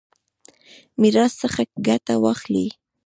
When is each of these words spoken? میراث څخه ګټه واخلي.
میراث 1.01 1.33
څخه 1.41 1.61
ګټه 1.87 2.13
واخلي. 2.23 2.67